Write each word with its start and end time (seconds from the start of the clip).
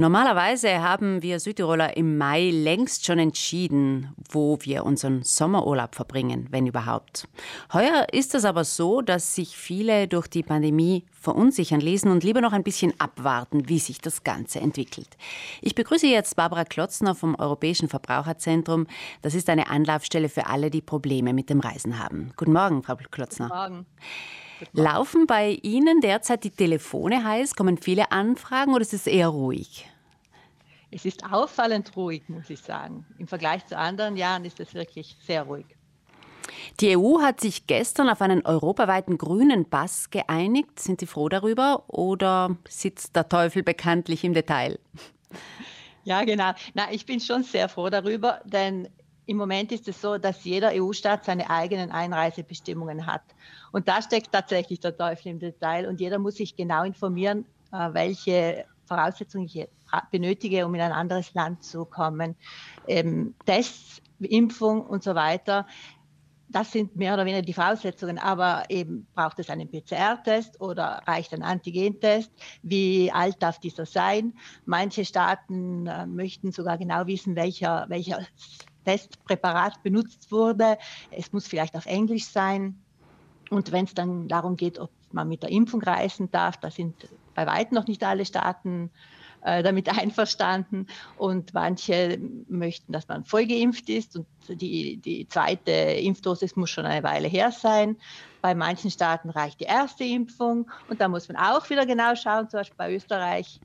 Normalerweise 0.00 0.80
haben 0.80 1.20
wir 1.20 1.40
Südtiroler 1.40 1.94
im 1.94 2.16
Mai 2.16 2.48
längst 2.48 3.04
schon 3.04 3.18
entschieden, 3.18 4.14
wo 4.30 4.56
wir 4.62 4.86
unseren 4.86 5.22
Sommerurlaub 5.24 5.94
verbringen, 5.94 6.46
wenn 6.48 6.66
überhaupt. 6.66 7.28
Heuer 7.74 8.06
ist 8.10 8.34
es 8.34 8.46
aber 8.46 8.64
so, 8.64 9.02
dass 9.02 9.34
sich 9.34 9.58
viele 9.58 10.08
durch 10.08 10.26
die 10.26 10.42
Pandemie 10.42 11.04
verunsichern 11.20 11.80
lesen 11.80 12.10
und 12.10 12.24
lieber 12.24 12.40
noch 12.40 12.52
ein 12.52 12.64
bisschen 12.64 12.98
abwarten, 12.98 13.68
wie 13.68 13.78
sich 13.78 14.00
das 14.00 14.24
Ganze 14.24 14.60
entwickelt. 14.60 15.16
Ich 15.60 15.74
begrüße 15.74 16.06
jetzt 16.06 16.34
Barbara 16.34 16.64
Klotzner 16.64 17.14
vom 17.14 17.34
Europäischen 17.36 17.88
Verbraucherzentrum. 17.88 18.86
Das 19.22 19.34
ist 19.34 19.48
eine 19.50 19.68
Anlaufstelle 19.70 20.28
für 20.28 20.46
alle, 20.46 20.70
die 20.70 20.80
Probleme 20.80 21.32
mit 21.34 21.50
dem 21.50 21.60
Reisen 21.60 21.98
haben. 21.98 22.32
Guten 22.36 22.52
Morgen, 22.52 22.82
Frau 22.82 22.96
Klotzner. 22.96 23.48
Guten 23.48 23.58
Morgen. 23.58 23.86
Laufen 24.72 25.26
bei 25.26 25.58
Ihnen 25.62 26.00
derzeit 26.00 26.44
die 26.44 26.50
Telefone 26.50 27.24
heiß? 27.24 27.54
Kommen 27.54 27.78
viele 27.78 28.12
Anfragen 28.12 28.72
oder 28.72 28.82
ist 28.82 28.94
es 28.94 29.06
eher 29.06 29.28
ruhig? 29.28 29.86
Es 30.90 31.04
ist 31.04 31.24
auffallend 31.24 31.96
ruhig, 31.96 32.28
muss 32.28 32.50
ich 32.50 32.60
sagen. 32.60 33.06
Im 33.18 33.28
Vergleich 33.28 33.64
zu 33.66 33.76
anderen 33.76 34.16
Jahren 34.16 34.44
ist 34.44 34.58
es 34.58 34.74
wirklich 34.74 35.16
sehr 35.24 35.44
ruhig. 35.44 35.66
Die 36.80 36.96
EU 36.96 37.20
hat 37.20 37.40
sich 37.40 37.66
gestern 37.66 38.08
auf 38.08 38.20
einen 38.22 38.44
europaweiten 38.44 39.18
grünen 39.18 39.64
Pass 39.64 40.10
geeinigt. 40.10 40.80
Sind 40.80 41.00
Sie 41.00 41.06
froh 41.06 41.28
darüber 41.28 41.84
oder 41.88 42.56
sitzt 42.68 43.16
der 43.16 43.28
Teufel 43.28 43.62
bekanntlich 43.62 44.24
im 44.24 44.34
Detail? 44.34 44.78
Ja, 46.04 46.24
genau. 46.24 46.52
Na, 46.74 46.90
ich 46.90 47.06
bin 47.06 47.20
schon 47.20 47.42
sehr 47.42 47.68
froh 47.68 47.90
darüber, 47.90 48.40
denn 48.44 48.88
im 49.26 49.36
Moment 49.36 49.70
ist 49.70 49.86
es 49.86 50.00
so, 50.00 50.18
dass 50.18 50.44
jeder 50.44 50.72
EU-Staat 50.74 51.24
seine 51.24 51.48
eigenen 51.50 51.92
Einreisebestimmungen 51.92 53.06
hat. 53.06 53.22
Und 53.70 53.86
da 53.86 54.02
steckt 54.02 54.32
tatsächlich 54.32 54.80
der 54.80 54.96
Teufel 54.96 55.28
im 55.28 55.38
Detail 55.38 55.86
und 55.88 56.00
jeder 56.00 56.18
muss 56.18 56.34
sich 56.34 56.56
genau 56.56 56.82
informieren, 56.82 57.44
äh, 57.72 57.90
welche 57.92 58.64
Voraussetzungen 58.86 59.46
ich 59.46 59.68
benötige, 60.10 60.66
um 60.66 60.74
in 60.74 60.80
ein 60.80 60.92
anderes 60.92 61.32
Land 61.34 61.62
zu 61.62 61.84
kommen. 61.84 62.34
Ähm, 62.88 63.34
Tests, 63.46 64.02
Impfung 64.18 64.84
und 64.84 65.02
so 65.04 65.14
weiter. 65.14 65.66
Das 66.52 66.72
sind 66.72 66.96
mehr 66.96 67.14
oder 67.14 67.24
weniger 67.24 67.42
die 67.42 67.52
Voraussetzungen, 67.52 68.18
aber 68.18 68.64
eben 68.68 69.06
braucht 69.14 69.38
es 69.38 69.50
einen 69.50 69.70
PCR-Test 69.70 70.60
oder 70.60 71.00
reicht 71.06 71.32
ein 71.32 71.44
Antigentest? 71.44 72.32
Wie 72.62 73.12
alt 73.12 73.36
darf 73.40 73.60
dieser 73.60 73.86
sein? 73.86 74.34
Manche 74.64 75.04
Staaten 75.04 75.86
äh, 75.86 76.06
möchten 76.06 76.50
sogar 76.50 76.76
genau 76.76 77.06
wissen, 77.06 77.36
welcher, 77.36 77.86
welcher 77.88 78.26
Testpräparat 78.84 79.80
benutzt 79.84 80.32
wurde. 80.32 80.76
Es 81.12 81.32
muss 81.32 81.46
vielleicht 81.46 81.76
auf 81.76 81.86
Englisch 81.86 82.26
sein. 82.26 82.80
Und 83.50 83.70
wenn 83.70 83.84
es 83.84 83.94
dann 83.94 84.26
darum 84.26 84.56
geht, 84.56 84.78
ob 84.80 84.90
man 85.12 85.28
mit 85.28 85.44
der 85.44 85.50
Impfung 85.50 85.82
reisen 85.82 86.30
darf, 86.32 86.56
da 86.56 86.70
sind 86.70 87.08
bei 87.34 87.46
weitem 87.46 87.76
noch 87.76 87.86
nicht 87.86 88.02
alle 88.02 88.24
Staaten 88.24 88.86
äh, 88.86 89.19
damit 89.42 89.88
einverstanden 90.00 90.86
und 91.16 91.54
manche 91.54 92.18
möchten, 92.48 92.92
dass 92.92 93.08
man 93.08 93.24
voll 93.24 93.46
geimpft 93.46 93.88
ist 93.88 94.16
und 94.16 94.26
die, 94.48 94.96
die 94.98 95.28
zweite 95.28 95.70
Impfdosis 95.70 96.56
muss 96.56 96.70
schon 96.70 96.86
eine 96.86 97.02
Weile 97.02 97.28
her 97.28 97.52
sein. 97.52 97.96
Bei 98.42 98.54
manchen 98.54 98.90
Staaten 98.90 99.30
reicht 99.30 99.60
die 99.60 99.64
erste 99.64 100.04
Impfung 100.04 100.70
und 100.88 101.00
da 101.00 101.08
muss 101.08 101.28
man 101.28 101.36
auch 101.36 101.68
wieder 101.70 101.86
genau 101.86 102.14
schauen, 102.14 102.48
zum 102.48 102.60
Beispiel 102.60 102.76
bei 102.76 102.94
Österreich, 102.94 103.60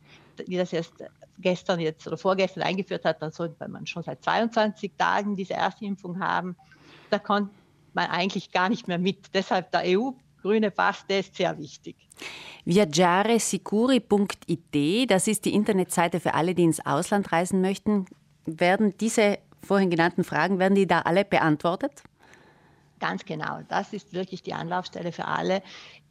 die 0.47 0.57
das 0.57 0.73
erst 0.73 0.93
gestern 1.39 1.79
jetzt 1.79 2.07
oder 2.07 2.17
vorgestern 2.17 2.63
eingeführt 2.63 3.05
hat, 3.05 3.21
dann 3.21 3.31
sollte 3.31 3.67
man 3.67 3.85
schon 3.85 4.03
seit 4.03 4.23
22 4.23 4.93
Tagen 4.97 5.35
diese 5.35 5.53
erste 5.53 5.85
Impfung 5.85 6.19
haben. 6.19 6.55
Da 7.09 7.19
kommt 7.19 7.51
man 7.93 8.09
eigentlich 8.09 8.51
gar 8.51 8.69
nicht 8.69 8.87
mehr 8.87 8.99
mit. 8.99 9.33
Deshalb 9.33 9.71
der 9.71 9.83
EU 9.85 10.11
grüne 10.41 10.69
Pass, 10.69 11.05
der 11.07 11.21
ist 11.21 11.35
sehr 11.35 11.57
wichtig. 11.57 11.95
Viaggiaresicuri.it, 12.65 15.11
das 15.11 15.27
ist 15.27 15.45
die 15.45 15.53
Internetseite 15.53 16.19
für 16.19 16.33
alle, 16.33 16.55
die 16.55 16.63
ins 16.63 16.83
Ausland 16.83 17.31
reisen 17.31 17.61
möchten. 17.61 18.07
Werden 18.45 18.97
diese 18.97 19.37
vorhin 19.61 19.91
genannten 19.91 20.23
Fragen, 20.23 20.57
werden 20.57 20.73
die 20.73 20.87
da 20.87 21.01
alle 21.01 21.25
beantwortet? 21.25 22.01
Ganz 22.99 23.25
genau. 23.25 23.59
Das 23.67 23.93
ist 23.93 24.13
wirklich 24.13 24.41
die 24.41 24.53
Anlaufstelle 24.53 25.11
für 25.11 25.25
alle, 25.25 25.61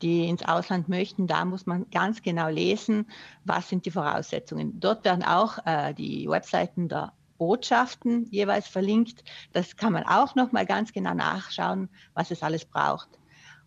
die 0.00 0.28
ins 0.28 0.44
Ausland 0.44 0.88
möchten. 0.88 1.26
Da 1.26 1.44
muss 1.44 1.66
man 1.66 1.90
ganz 1.90 2.22
genau 2.22 2.48
lesen, 2.48 3.10
was 3.44 3.68
sind 3.68 3.84
die 3.86 3.90
Voraussetzungen. 3.90 4.78
Dort 4.78 5.04
werden 5.04 5.24
auch 5.24 5.58
äh, 5.66 5.92
die 5.92 6.28
Webseiten 6.28 6.88
der 6.88 7.12
Botschaften 7.38 8.28
jeweils 8.30 8.68
verlinkt. 8.68 9.24
Das 9.52 9.76
kann 9.76 9.92
man 9.92 10.04
auch 10.04 10.36
noch 10.36 10.52
mal 10.52 10.66
ganz 10.66 10.92
genau 10.92 11.14
nachschauen, 11.14 11.88
was 12.14 12.30
es 12.30 12.42
alles 12.42 12.64
braucht. 12.64 13.08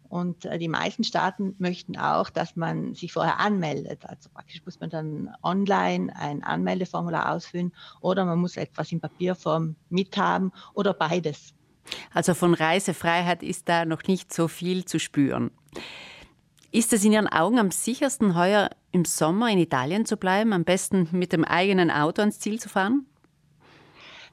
Und 0.09 0.45
äh, 0.45 0.57
die 0.57 0.67
meisten 0.67 1.03
Staaten 1.03 1.55
möchten 1.57 1.97
auch, 1.97 2.29
dass 2.29 2.55
man 2.55 2.93
sich 2.93 3.13
vorher 3.13 3.39
anmeldet. 3.39 4.05
Also 4.05 4.29
praktisch 4.29 4.61
muss 4.65 4.79
man 4.79 4.89
dann 4.89 5.35
online 5.43 6.15
ein 6.15 6.43
Anmeldeformular 6.43 7.33
ausfüllen 7.33 7.73
oder 8.01 8.25
man 8.25 8.39
muss 8.39 8.57
etwas 8.57 8.91
in 8.91 8.99
Papierform 8.99 9.75
mithaben 9.89 10.51
oder 10.73 10.93
beides. 10.93 11.53
Also 12.13 12.33
von 12.33 12.53
Reisefreiheit 12.53 13.43
ist 13.43 13.69
da 13.69 13.85
noch 13.85 14.03
nicht 14.03 14.33
so 14.33 14.47
viel 14.47 14.85
zu 14.85 14.99
spüren. 14.99 15.51
Ist 16.71 16.91
es 16.93 17.03
in 17.05 17.13
Ihren 17.13 17.27
Augen 17.27 17.59
am 17.59 17.71
sichersten, 17.71 18.35
heuer 18.35 18.69
im 18.91 19.05
Sommer 19.05 19.49
in 19.49 19.57
Italien 19.57 20.05
zu 20.05 20.17
bleiben, 20.17 20.53
am 20.53 20.63
besten 20.63 21.07
mit 21.11 21.31
dem 21.31 21.45
eigenen 21.45 21.89
Auto 21.89 22.21
ans 22.21 22.39
Ziel 22.39 22.59
zu 22.59 22.69
fahren? 22.69 23.05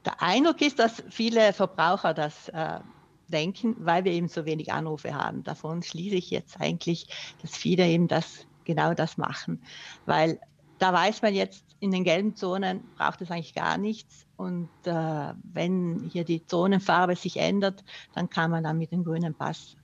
Der 0.05 0.21
Eindruck 0.21 0.61
ist, 0.61 0.77
dass 0.77 1.03
viele 1.09 1.53
Verbraucher 1.53 2.13
das 2.13 2.49
äh, 2.49 2.79
denken, 3.27 3.75
weil 3.79 4.03
wir 4.05 4.11
eben 4.11 4.27
so 4.27 4.45
wenig 4.45 4.71
Anrufe 4.71 5.13
haben. 5.13 5.43
Davon 5.43 5.83
schließe 5.83 6.15
ich 6.15 6.29
jetzt 6.29 6.59
eigentlich, 6.59 7.07
dass 7.41 7.55
viele 7.55 7.87
eben 7.87 8.07
das 8.07 8.45
genau 8.65 8.93
das 8.93 9.17
machen, 9.17 9.61
weil 10.05 10.39
da 10.79 10.91
weiß 10.91 11.21
man 11.21 11.33
jetzt, 11.33 11.63
in 11.79 11.91
den 11.91 12.03
gelben 12.03 12.35
Zonen 12.35 12.83
braucht 12.97 13.21
es 13.21 13.31
eigentlich 13.31 13.53
gar 13.53 13.77
nichts. 13.77 14.25
Und 14.37 14.69
äh, 14.85 15.33
wenn 15.43 16.09
hier 16.11 16.23
die 16.23 16.45
Zonenfarbe 16.45 17.15
sich 17.15 17.37
ändert, 17.37 17.83
dann 18.13 18.29
kann 18.29 18.51
man 18.51 18.63
dann 18.63 18.77
mit 18.77 18.91
dem 18.91 19.03
grünen 19.03 19.33
Pass, 19.33 19.77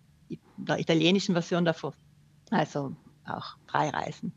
der 0.58 0.80
italienischen 0.80 1.34
Version 1.34 1.66
davor, 1.66 1.94
also 2.50 2.96
auch 3.26 3.56
frei 3.68 3.90
reisen. 3.90 4.34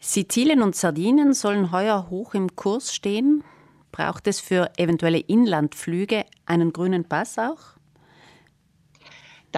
Sizilien 0.00 0.62
und 0.62 0.76
Sardinien 0.76 1.32
sollen 1.32 1.72
heuer 1.72 2.08
hoch 2.10 2.34
im 2.34 2.54
Kurs 2.54 2.94
stehen. 2.94 3.42
Braucht 3.90 4.26
es 4.26 4.40
für 4.40 4.70
eventuelle 4.76 5.18
Inlandflüge 5.18 6.24
einen 6.46 6.72
grünen 6.72 7.04
Pass 7.04 7.38
auch? 7.38 7.77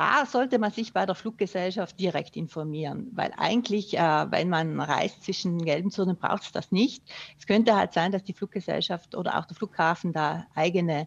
Da 0.01 0.25
sollte 0.25 0.59
man 0.59 0.71
sich 0.71 0.95
bei 0.95 1.05
der 1.05 1.15
Fluggesellschaft 1.15 2.01
direkt 2.01 2.35
informieren, 2.35 3.09
weil 3.13 3.33
eigentlich, 3.37 3.99
äh, 3.99 4.31
wenn 4.31 4.49
man 4.49 4.81
reist 4.81 5.23
zwischen 5.23 5.63
gelben 5.63 5.91
Zonen, 5.91 6.17
braucht 6.17 6.45
es 6.45 6.53
das 6.53 6.73
nicht. 6.73 7.03
Es 7.39 7.47
könnte 7.47 7.77
halt 7.77 7.93
sein, 7.93 8.11
dass 8.11 8.25
die 8.25 8.33
Fluggesellschaft 8.33 9.15
oder 9.15 9.39
auch 9.39 9.45
der 9.45 9.59
Flughafen 9.59 10.15
da 10.15 10.47
eigene 10.55 11.07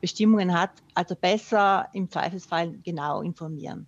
Bestimmungen 0.00 0.58
hat. 0.58 0.70
Also 0.92 1.14
besser 1.14 1.86
im 1.92 2.10
Zweifelsfall 2.10 2.76
genau 2.82 3.22
informieren. 3.22 3.86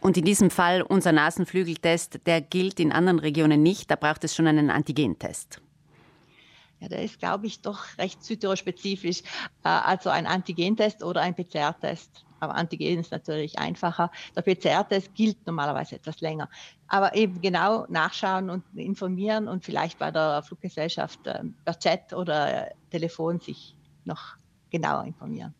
Und 0.00 0.16
in 0.16 0.24
diesem 0.24 0.50
Fall 0.50 0.82
unser 0.82 1.12
Nasenflügeltest, 1.12 2.26
der 2.26 2.40
gilt 2.40 2.80
in 2.80 2.90
anderen 2.90 3.20
Regionen 3.20 3.62
nicht. 3.62 3.92
Da 3.92 3.94
braucht 3.94 4.24
es 4.24 4.34
schon 4.34 4.48
einen 4.48 4.70
Antigentest. 4.70 5.62
Ja, 6.82 6.88
der 6.88 7.02
ist, 7.02 7.20
glaube 7.20 7.46
ich, 7.46 7.62
doch 7.62 7.96
recht 7.96 8.24
Südtirol-spezifisch. 8.24 9.22
Äh, 9.62 9.68
also 9.68 10.10
ein 10.10 10.26
Antigentest 10.26 11.04
oder 11.04 11.20
ein 11.20 11.34
PCR-Test 11.34 12.24
aber 12.42 12.56
Antigen 12.56 12.98
ist 12.98 13.12
natürlich 13.12 13.56
einfacher. 13.60 14.10
Der 14.34 14.42
PCR-Test 14.42 15.14
gilt 15.14 15.46
normalerweise 15.46 15.94
etwas 15.94 16.20
länger. 16.20 16.48
Aber 16.88 17.14
eben 17.14 17.40
genau 17.40 17.86
nachschauen 17.88 18.50
und 18.50 18.64
informieren 18.74 19.46
und 19.46 19.64
vielleicht 19.64 20.00
bei 20.00 20.10
der 20.10 20.42
Fluggesellschaft 20.42 21.24
äh, 21.28 21.44
per 21.64 21.78
Chat 21.78 22.12
oder 22.12 22.72
Telefon 22.90 23.38
sich 23.38 23.76
noch 24.04 24.34
genauer 24.70 25.04
informieren. 25.04 25.54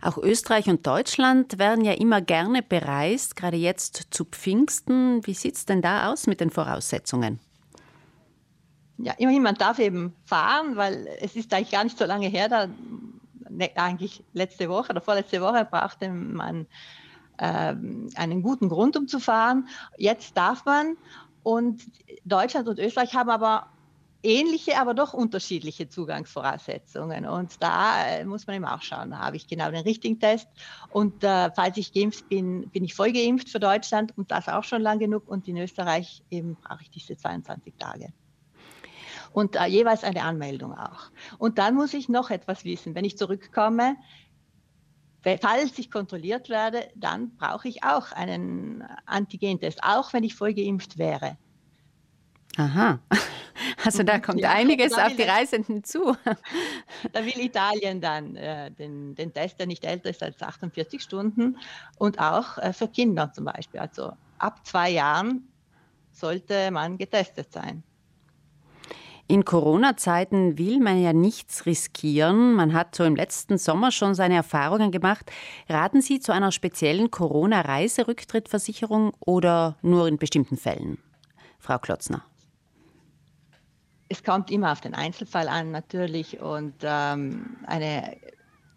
Auch 0.00 0.16
Österreich 0.16 0.66
und 0.68 0.86
Deutschland 0.86 1.58
werden 1.58 1.84
ja 1.84 1.92
immer 1.92 2.22
gerne 2.22 2.62
bereist, 2.62 3.36
gerade 3.36 3.58
jetzt 3.58 4.06
zu 4.10 4.24
Pfingsten. 4.24 5.26
Wie 5.26 5.34
sieht 5.34 5.56
es 5.56 5.66
denn 5.66 5.82
da 5.82 6.10
aus 6.10 6.26
mit 6.26 6.40
den 6.40 6.48
Voraussetzungen? 6.48 7.38
Ja, 8.98 9.12
immerhin, 9.18 9.42
man 9.42 9.56
darf 9.56 9.78
eben 9.78 10.14
fahren, 10.24 10.76
weil 10.76 11.08
es 11.20 11.34
ist 11.36 11.52
eigentlich 11.52 11.72
gar 11.72 11.84
nicht 11.84 11.98
so 11.98 12.04
lange 12.04 12.28
her, 12.28 12.48
da 12.48 12.68
Ne, 13.56 13.70
eigentlich 13.76 14.24
letzte 14.32 14.68
Woche 14.68 14.90
oder 14.90 15.00
vorletzte 15.00 15.40
Woche 15.40 15.66
brauchte 15.70 16.08
man 16.08 16.66
ähm, 17.38 18.08
einen 18.16 18.42
guten 18.42 18.68
Grund, 18.68 18.96
um 18.96 19.06
zu 19.06 19.20
fahren. 19.20 19.68
Jetzt 19.96 20.36
darf 20.36 20.64
man. 20.64 20.96
Und 21.42 21.82
Deutschland 22.24 22.68
und 22.68 22.78
Österreich 22.78 23.14
haben 23.14 23.30
aber 23.30 23.68
ähnliche, 24.22 24.80
aber 24.80 24.94
doch 24.94 25.12
unterschiedliche 25.12 25.88
Zugangsvoraussetzungen. 25.88 27.26
Und 27.26 27.62
da 27.62 28.06
äh, 28.06 28.24
muss 28.24 28.46
man 28.46 28.56
eben 28.56 28.64
auch 28.64 28.82
schauen, 28.82 29.16
habe 29.18 29.36
ich 29.36 29.46
genau 29.46 29.70
den 29.70 29.82
richtigen 29.82 30.18
Test. 30.18 30.48
Und 30.90 31.22
äh, 31.22 31.50
falls 31.54 31.76
ich 31.76 31.92
geimpft 31.92 32.28
bin, 32.28 32.70
bin 32.70 32.84
ich 32.84 32.94
voll 32.94 33.12
geimpft 33.12 33.50
für 33.50 33.60
Deutschland 33.60 34.16
und 34.16 34.30
das 34.30 34.48
auch 34.48 34.64
schon 34.64 34.82
lang 34.82 34.98
genug. 34.98 35.28
Und 35.28 35.46
in 35.46 35.58
Österreich 35.58 36.22
eben 36.30 36.56
brauche 36.56 36.82
ich 36.82 36.90
diese 36.90 37.16
22 37.16 37.74
Tage 37.78 38.12
und 39.34 39.56
äh, 39.56 39.66
jeweils 39.66 40.04
eine 40.04 40.22
Anmeldung 40.22 40.78
auch. 40.78 41.10
Und 41.38 41.58
dann 41.58 41.74
muss 41.74 41.92
ich 41.92 42.08
noch 42.08 42.30
etwas 42.30 42.64
wissen. 42.64 42.94
Wenn 42.94 43.04
ich 43.04 43.18
zurückkomme, 43.18 43.96
falls 45.22 45.76
ich 45.76 45.90
kontrolliert 45.90 46.48
werde, 46.48 46.88
dann 46.94 47.34
brauche 47.36 47.66
ich 47.66 47.82
auch 47.82 48.12
einen 48.12 48.84
Antigentest, 49.06 49.82
auch 49.82 50.12
wenn 50.12 50.22
ich 50.22 50.36
voll 50.36 50.54
geimpft 50.54 50.96
wäre. 50.96 51.36
Aha. 52.56 53.00
Also 53.84 54.02
da 54.02 54.18
kommt 54.18 54.40
ja, 54.40 54.50
einiges 54.50 54.94
auf 54.94 55.14
die 55.14 55.22
Reisenden 55.22 55.84
zu. 55.84 56.16
Da 57.12 57.24
will 57.24 57.38
Italien 57.38 58.00
dann 58.00 58.34
äh, 58.34 58.70
den, 58.72 59.14
den 59.14 59.32
Test, 59.32 59.60
der 59.60 59.66
nicht 59.66 59.84
älter 59.84 60.10
ist 60.10 60.22
als 60.22 60.42
48 60.42 61.00
Stunden 61.00 61.58
und 61.98 62.18
auch 62.18 62.58
äh, 62.58 62.72
für 62.72 62.88
Kinder 62.88 63.32
zum 63.32 63.44
Beispiel. 63.44 63.78
Also 63.78 64.12
ab 64.38 64.66
zwei 64.66 64.90
Jahren 64.90 65.48
sollte 66.10 66.70
man 66.72 66.98
getestet 66.98 67.52
sein. 67.52 67.84
In 69.26 69.46
Corona-Zeiten 69.46 70.58
will 70.58 70.80
man 70.80 71.00
ja 71.00 71.14
nichts 71.14 71.64
riskieren. 71.64 72.52
Man 72.54 72.74
hat 72.74 72.94
so 72.94 73.04
im 73.04 73.16
letzten 73.16 73.56
Sommer 73.56 73.90
schon 73.90 74.14
seine 74.14 74.34
Erfahrungen 74.34 74.90
gemacht. 74.90 75.32
Raten 75.68 76.02
Sie 76.02 76.20
zu 76.20 76.32
einer 76.32 76.52
speziellen 76.52 77.10
Corona-Reiserücktrittversicherung 77.10 79.14
oder 79.20 79.76
nur 79.80 80.08
in 80.08 80.18
bestimmten 80.18 80.58
Fällen? 80.58 80.98
Frau 81.58 81.78
Klotzner. 81.78 82.22
Es 84.10 84.22
kommt 84.22 84.50
immer 84.50 84.72
auf 84.72 84.82
den 84.82 84.94
Einzelfall 84.94 85.48
an, 85.48 85.70
natürlich. 85.70 86.40
Und 86.40 86.74
ähm, 86.82 87.56
eine, 87.66 88.18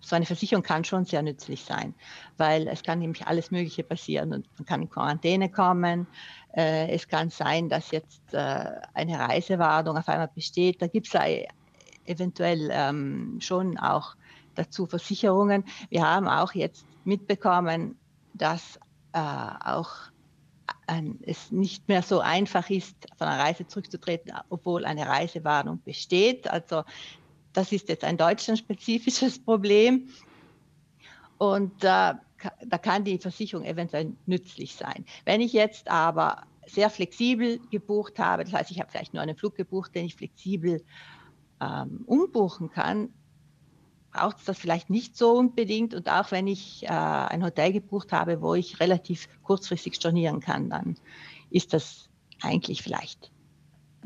so 0.07 0.15
eine 0.15 0.25
Versicherung 0.25 0.63
kann 0.63 0.85
schon 0.85 1.03
sehr 1.03 1.21
nützlich 1.21 1.63
sein, 1.63 1.93
weil 2.37 2.67
es 2.69 2.81
kann 2.81 2.99
nämlich 2.99 3.27
alles 3.27 3.51
Mögliche 3.51 3.83
passieren. 3.83 4.33
Und 4.33 4.47
man 4.57 4.65
kann 4.65 4.81
in 4.81 4.89
Quarantäne 4.89 5.49
kommen, 5.49 6.07
äh, 6.55 6.89
es 6.89 7.09
kann 7.09 7.29
sein, 7.29 7.67
dass 7.67 7.91
jetzt 7.91 8.33
äh, 8.33 8.65
eine 8.93 9.19
Reisewarnung 9.19 9.97
auf 9.97 10.07
einmal 10.07 10.29
besteht. 10.33 10.81
Da 10.81 10.87
gibt 10.87 11.13
es 11.13 11.47
eventuell 12.05 12.69
ähm, 12.71 13.37
schon 13.41 13.77
auch 13.77 14.15
dazu 14.55 14.85
Versicherungen. 14.85 15.65
Wir 15.89 16.09
haben 16.09 16.29
auch 16.29 16.53
jetzt 16.53 16.85
mitbekommen, 17.03 17.99
dass 18.33 18.79
äh, 19.11 19.19
auch 19.19 19.91
ein, 20.87 21.19
es 21.23 21.51
nicht 21.51 21.89
mehr 21.89 22.01
so 22.01 22.21
einfach 22.21 22.69
ist, 22.69 22.95
von 23.17 23.27
einer 23.27 23.43
Reise 23.43 23.67
zurückzutreten, 23.67 24.31
obwohl 24.49 24.85
eine 24.85 25.05
Reisewarnung 25.05 25.81
besteht. 25.83 26.49
Also 26.49 26.83
das 27.57 27.71
ist 27.71 27.89
jetzt 27.89 28.03
ein 28.03 28.17
deutschlandspezifisches 28.17 29.39
Problem. 29.43 30.09
Und 31.39 31.83
äh, 31.83 32.13
da 32.13 32.77
kann 32.79 33.03
die 33.03 33.17
Versicherung 33.17 33.65
eventuell 33.65 34.13
nützlich 34.27 34.75
sein. 34.75 35.05
Wenn 35.25 35.41
ich 35.41 35.53
jetzt 35.53 35.89
aber 35.89 36.43
sehr 36.67 36.91
flexibel 36.91 37.59
gebucht 37.71 38.19
habe, 38.19 38.43
das 38.43 38.53
heißt, 38.53 38.69
ich 38.69 38.79
habe 38.79 38.91
vielleicht 38.91 39.15
nur 39.15 39.23
einen 39.23 39.35
Flug 39.35 39.55
gebucht, 39.55 39.95
den 39.95 40.05
ich 40.05 40.15
flexibel 40.15 40.83
ähm, 41.59 42.03
umbuchen 42.05 42.69
kann, 42.69 43.09
braucht 44.11 44.37
es 44.37 44.45
das 44.45 44.59
vielleicht 44.59 44.91
nicht 44.91 45.17
so 45.17 45.31
unbedingt. 45.31 45.95
Und 45.95 46.09
auch 46.09 46.29
wenn 46.29 46.45
ich 46.45 46.83
äh, 46.83 46.89
ein 46.89 47.43
Hotel 47.43 47.73
gebucht 47.73 48.11
habe, 48.11 48.39
wo 48.41 48.53
ich 48.53 48.79
relativ 48.79 49.27
kurzfristig 49.41 49.95
stornieren 49.95 50.41
kann, 50.41 50.69
dann 50.69 50.95
ist 51.49 51.73
das 51.73 52.07
eigentlich 52.41 52.83
vielleicht 52.83 53.31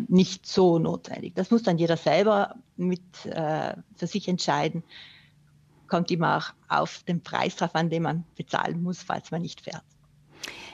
nicht 0.08 0.46
so 0.46 0.80
notwendig. 0.80 1.36
Das 1.36 1.52
muss 1.52 1.64
dann 1.64 1.78
jeder 1.78 1.98
selber 1.98 2.56
mit 2.78 3.02
äh, 3.26 3.76
für 3.96 4.08
sich 4.08 4.28
entscheiden 4.28 4.84
kommt 5.92 6.10
immer 6.10 6.38
auch 6.38 6.54
auf 6.70 7.04
den 7.04 7.22
Preis 7.22 7.58
drauf 7.58 7.76
an, 7.76 7.90
den 7.90 8.04
man 8.04 8.24
bezahlen 8.36 8.82
muss, 8.82 9.04
falls 9.04 9.30
man 9.30 9.42
nicht 9.42 9.62
fährt. 9.62 9.84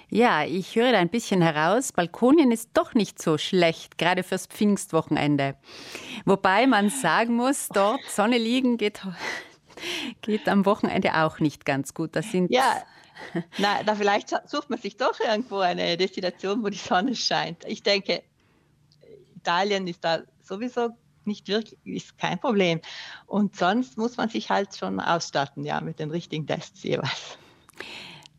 Ja, 0.10 0.46
ich 0.46 0.76
höre 0.76 0.94
da 0.94 1.00
ein 1.00 1.10
bisschen 1.10 1.42
heraus, 1.42 1.92
Balkonien 1.92 2.52
ist 2.52 2.70
doch 2.74 2.94
nicht 2.94 3.22
so 3.22 3.38
schlecht, 3.38 3.98
gerade 3.98 4.24
fürs 4.24 4.46
Pfingstwochenende. 4.46 5.58
Wobei 6.24 6.66
man 6.68 6.90
sagen 6.90 7.36
muss, 7.36 7.68
dort 7.68 8.06
Sonne 8.06 8.38
liegen 8.38 8.78
geht, 8.78 9.02
geht 10.22 10.48
am 10.48 10.66
Wochenende 10.66 11.14
auch 11.16 11.40
nicht 11.40 11.66
ganz 11.66 11.94
gut. 11.94 12.16
Das 12.16 12.32
sind 12.32 12.52
ja, 12.52 12.84
na, 13.58 13.84
da 13.84 13.96
vielleicht 13.96 14.30
sucht 14.46 14.70
man 14.70 14.80
sich 14.80 14.96
doch 14.96 15.20
irgendwo 15.20 15.58
eine 15.58 15.98
Destination, 15.98 16.64
wo 16.64 16.70
die 16.70 16.78
Sonne 16.78 17.16
scheint. 17.16 17.66
Ich 17.66 17.84
denke, 17.84 18.22
Italien 19.38 19.88
ist 19.88 20.04
da 20.04 20.20
sowieso 20.42 20.90
nicht 21.26 21.48
wirklich, 21.48 21.78
ist 21.84 22.18
kein 22.18 22.40
Problem. 22.40 22.80
Und 23.26 23.56
sonst 23.56 23.98
muss 23.98 24.18
man 24.18 24.30
sich 24.30 24.50
halt 24.50 24.76
schon 24.76 25.00
ausstatten, 25.00 25.64
ja, 25.64 25.82
mit 25.82 26.00
den 26.00 26.10
richtigen 26.10 26.48
Tests 26.48 26.84
jeweils. 26.84 27.38